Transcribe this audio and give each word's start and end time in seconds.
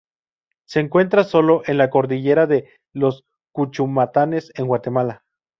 Se 0.65 0.79
encuentra 0.79 1.23
sólo 1.23 1.61
en 1.67 1.77
la 1.77 1.91
cordillera 1.91 2.47
de 2.47 2.67
los 2.91 3.23
Cuchumatanes 3.51 4.51
en 4.55 4.65
Guatemala. 4.65 5.25